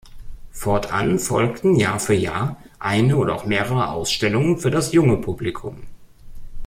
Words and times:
Fortan 0.49 1.19
folgten 1.19 1.75
Jahr 1.75 1.99
für 1.99 2.15
Jahr 2.15 2.57
eine 2.79 3.17
oder 3.17 3.35
auch 3.35 3.45
mehrere 3.45 3.89
Ausstellungen 3.89 4.57
für 4.57 4.71
das 4.71 4.93
junge 4.93 5.17
Publikum. 5.17 5.83